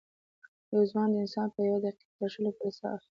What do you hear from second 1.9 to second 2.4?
کې تر